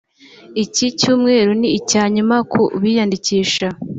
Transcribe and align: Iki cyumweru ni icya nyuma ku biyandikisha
Iki 0.63 0.85
cyumweru 0.99 1.51
ni 1.59 1.69
icya 1.77 2.03
nyuma 2.15 2.37
ku 2.51 2.61
biyandikisha 2.81 3.67